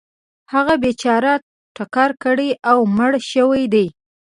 هغه 0.53 0.73
بیچاره 0.83 1.33
ټکر 1.75 2.09
کړی 2.23 2.49
او 2.69 2.77
مړ 2.97 3.11
شوی 3.31 3.63
دی. 3.73 3.87